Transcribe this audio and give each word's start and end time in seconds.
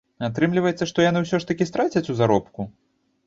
Атрымліваецца, 0.27 0.87
што 0.91 1.03
яны 1.05 1.21
ўсё 1.25 1.39
ж 1.43 1.49
такі 1.51 1.69
страцяць 1.71 2.05
у 2.13 2.17
заробку? 2.21 2.67